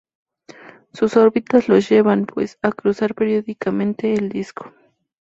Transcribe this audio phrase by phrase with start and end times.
[0.93, 4.73] Sus órbitas los llevan, pues, a cruzar periódicamente el disco.